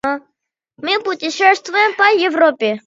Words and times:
Мы 0.81 0.99
путешествуем 1.03 1.93
по 1.95 2.07
Европе. 2.29 2.79